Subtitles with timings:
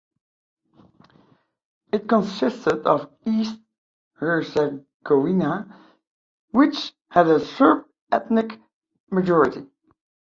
[1.93, 3.59] It consisted of East
[4.15, 5.79] Herzegovina
[6.49, 8.59] which had a Serb ethnic
[9.11, 9.67] majority.